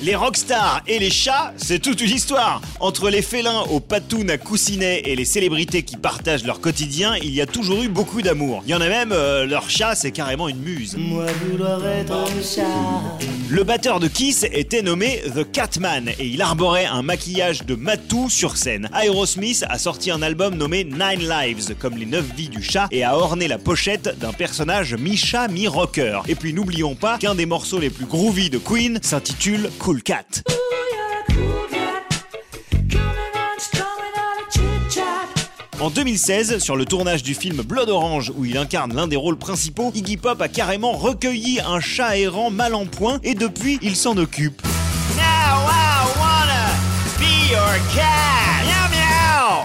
Les 0.00 0.14
rockstars 0.14 0.82
et 0.86 1.00
les 1.00 1.10
chats, 1.10 1.52
c'est 1.56 1.80
toute 1.80 2.00
une 2.00 2.10
histoire. 2.10 2.60
Entre 2.78 3.10
les 3.10 3.20
félins 3.20 3.62
aux 3.62 3.80
patounes 3.80 4.30
à 4.30 4.38
coussinets 4.38 5.02
et 5.04 5.16
les 5.16 5.24
célébrités 5.24 5.82
qui 5.82 5.96
partagent 5.96 6.44
leur 6.44 6.60
quotidien, 6.60 7.16
il 7.16 7.34
y 7.34 7.40
a 7.40 7.46
toujours 7.46 7.82
eu 7.82 7.88
beaucoup 7.88 8.22
d'amour. 8.22 8.62
Il 8.64 8.70
y 8.70 8.74
en 8.76 8.80
a 8.80 8.88
même, 8.88 9.10
euh, 9.10 9.44
leur 9.44 9.68
chat, 9.68 9.96
c'est 9.96 10.12
carrément 10.12 10.48
une 10.48 10.60
muse. 10.60 10.96
Moi 10.96 11.26
vouloir 11.50 11.84
être 11.84 12.12
un 12.12 12.26
chat. 12.42 12.62
Le 13.50 13.64
batteur 13.64 13.98
de 13.98 14.06
Kiss 14.06 14.44
était 14.52 14.82
nommé 14.82 15.20
The 15.34 15.50
Catman 15.50 16.10
et 16.18 16.26
il 16.26 16.42
arborait 16.42 16.84
un 16.84 17.02
maquillage 17.02 17.64
de 17.66 17.74
matou 17.74 18.30
sur 18.30 18.56
scène. 18.56 18.88
Aerosmith 18.94 19.64
a 19.68 19.78
sorti 19.78 20.12
un 20.12 20.22
album 20.22 20.54
nommé 20.54 20.84
Nine 20.84 21.28
Lives, 21.28 21.74
comme 21.78 21.96
les 21.96 22.06
neuf 22.06 22.26
vies 22.36 22.50
du 22.50 22.62
chat, 22.62 22.86
et 22.92 23.02
a 23.02 23.16
orné 23.16 23.48
la 23.48 23.58
pochette 23.58 24.16
d'un 24.20 24.32
personnage 24.32 24.94
mi-chat, 24.94 25.48
mi-rocker. 25.48 26.20
Et 26.28 26.36
puis 26.36 26.52
n'oublions 26.52 26.94
pas 26.94 27.18
qu'un 27.18 27.34
des 27.34 27.46
morceaux 27.46 27.80
les 27.80 27.90
plus 27.90 28.06
groovy 28.06 28.48
de 28.48 28.58
Queen 28.58 29.00
s'intitule 29.02 29.70
Cat. 29.96 30.42
En 35.80 35.88
2016, 35.88 36.58
sur 36.58 36.76
le 36.76 36.84
tournage 36.84 37.22
du 37.22 37.34
film 37.34 37.62
Blood 37.62 37.88
Orange 37.88 38.30
où 38.36 38.44
il 38.44 38.58
incarne 38.58 38.94
l'un 38.94 39.06
des 39.06 39.16
rôles 39.16 39.38
principaux, 39.38 39.90
Iggy 39.94 40.18
Pop 40.18 40.42
a 40.42 40.48
carrément 40.48 40.92
recueilli 40.92 41.60
un 41.66 41.80
chat 41.80 42.18
errant 42.18 42.50
mal 42.50 42.74
en 42.74 42.84
point 42.84 43.18
et 43.22 43.34
depuis 43.34 43.78
il 43.80 43.96
s'en 43.96 44.16
occupe. 44.18 44.60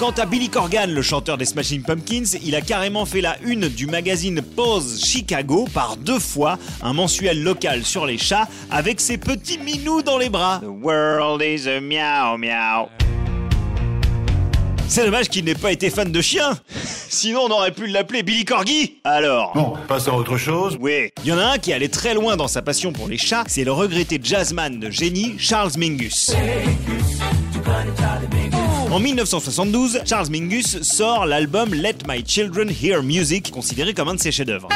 Quant 0.00 0.12
à 0.12 0.24
Billy 0.24 0.48
Corgan, 0.48 0.90
le 0.90 1.02
chanteur 1.02 1.36
des 1.36 1.44
Smashing 1.44 1.82
Pumpkins, 1.82 2.38
il 2.42 2.56
a 2.56 2.62
carrément 2.62 3.04
fait 3.04 3.20
la 3.20 3.36
une 3.44 3.68
du 3.68 3.86
magazine 3.86 4.40
Pose 4.40 5.04
Chicago 5.04 5.68
par 5.74 5.98
deux 5.98 6.18
fois, 6.18 6.58
un 6.80 6.94
mensuel 6.94 7.42
local 7.42 7.84
sur 7.84 8.06
les 8.06 8.16
chats, 8.16 8.48
avec 8.70 8.98
ses 8.98 9.18
petits 9.18 9.58
minous 9.58 10.00
dans 10.00 10.16
les 10.16 10.30
bras. 10.30 10.60
The 10.62 10.68
world 10.82 11.42
is 11.42 11.68
a 11.68 11.82
meow 11.82 12.38
meow. 12.38 12.88
C'est 14.88 15.04
dommage 15.04 15.28
qu'il 15.28 15.44
n'ait 15.44 15.54
pas 15.54 15.70
été 15.70 15.90
fan 15.90 16.10
de 16.10 16.20
chiens. 16.22 16.58
Sinon, 17.10 17.42
on 17.48 17.50
aurait 17.50 17.72
pu 17.72 17.86
l'appeler 17.86 18.22
Billy 18.22 18.46
Corgi. 18.46 19.00
Alors? 19.04 19.52
Bon, 19.54 19.74
passons 19.86 20.12
à 20.12 20.14
autre 20.14 20.38
chose. 20.38 20.78
Oui. 20.80 21.10
Il 21.24 21.28
y 21.28 21.32
en 21.34 21.38
a 21.38 21.44
un 21.44 21.58
qui 21.58 21.74
allait 21.74 21.88
très 21.88 22.14
loin 22.14 22.38
dans 22.38 22.48
sa 22.48 22.62
passion 22.62 22.94
pour 22.94 23.06
les 23.06 23.18
chats, 23.18 23.44
c'est 23.48 23.64
le 23.64 23.72
regretté 23.72 24.18
jazzman 24.22 24.80
de 24.80 24.88
génie 24.88 25.34
Charles 25.38 25.72
Mingus? 25.76 26.32
En 28.90 28.98
1972, 28.98 30.00
Charles 30.04 30.30
Mingus 30.30 30.82
sort 30.82 31.24
l'album 31.24 31.72
Let 31.72 31.98
My 32.08 32.24
Children 32.26 32.72
Hear 32.82 33.04
Music, 33.04 33.52
considéré 33.52 33.94
comme 33.94 34.08
un 34.08 34.14
de 34.14 34.20
ses 34.20 34.32
chefs-d'œuvre. 34.32 34.68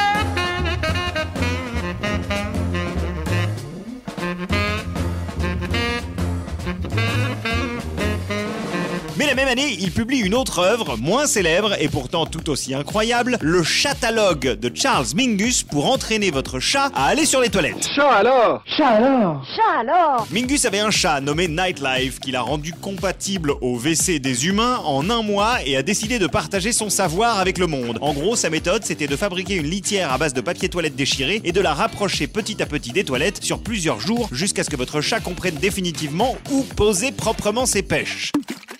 Mais 9.17 9.27
la 9.27 9.35
même 9.35 9.47
année, 9.47 9.77
il 9.79 9.91
publie 9.91 10.19
une 10.19 10.35
autre 10.35 10.59
œuvre, 10.59 10.97
moins 10.97 11.25
célèbre 11.25 11.73
et 11.79 11.87
pourtant 11.87 12.25
tout 12.25 12.49
aussi 12.49 12.73
incroyable, 12.73 13.37
le 13.39 13.63
Chatalogue 13.63 14.59
de 14.59 14.69
Charles 14.75 15.05
Mingus 15.15 15.63
pour 15.63 15.89
entraîner 15.89 16.31
votre 16.31 16.59
chat 16.59 16.91
à 16.93 17.05
aller 17.05 17.25
sur 17.25 17.39
les 17.39 17.47
toilettes. 17.47 17.87
Chat 17.95 18.09
alors 18.09 18.61
Chat 18.65 18.87
alors 18.87 19.45
Chat 19.55 19.79
alors 19.79 20.27
Mingus 20.31 20.65
avait 20.65 20.79
un 20.79 20.91
chat 20.91 21.21
nommé 21.21 21.47
Nightlife 21.47 22.19
qu'il 22.19 22.35
a 22.35 22.41
rendu 22.41 22.73
compatible 22.73 23.53
au 23.61 23.77
WC 23.77 24.19
des 24.19 24.47
humains 24.47 24.81
en 24.83 25.09
un 25.09 25.21
mois 25.21 25.59
et 25.65 25.77
a 25.77 25.81
décidé 25.81 26.19
de 26.19 26.27
partager 26.27 26.73
son 26.73 26.89
savoir 26.89 27.39
avec 27.39 27.57
le 27.57 27.67
monde. 27.67 27.97
En 28.01 28.11
gros, 28.11 28.35
sa 28.35 28.49
méthode, 28.49 28.83
c'était 28.83 29.07
de 29.07 29.15
fabriquer 29.15 29.55
une 29.55 29.69
litière 29.69 30.11
à 30.11 30.17
base 30.17 30.33
de 30.33 30.41
papier 30.41 30.67
toilette 30.67 30.97
déchiré 30.97 31.39
et 31.45 31.53
de 31.53 31.61
la 31.61 31.73
rapprocher 31.73 32.27
petit 32.27 32.61
à 32.61 32.65
petit 32.65 32.91
des 32.91 33.05
toilettes 33.05 33.41
sur 33.41 33.59
plusieurs 33.59 34.01
jours 34.01 34.27
jusqu'à 34.33 34.65
ce 34.65 34.69
que 34.69 34.75
votre 34.75 34.99
chat 34.99 35.21
comprenne 35.21 35.55
définitivement 35.55 36.35
où 36.51 36.63
poser 36.63 37.13
proprement 37.13 37.65
ses 37.65 37.81
pêches. 37.81 38.33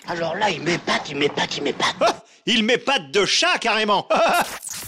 Alors 0.08 0.36
là, 0.36 0.50
il 0.50 0.62
m'épate, 0.62 1.08
il 1.10 1.16
m'épate, 1.16 1.56
il 1.56 1.62
m'épate. 1.64 1.96
Ah, 2.00 2.22
il 2.46 2.64
met 2.64 2.78
pattes 2.78 3.10
de 3.12 3.24
chat 3.24 3.58
carrément 3.60 4.06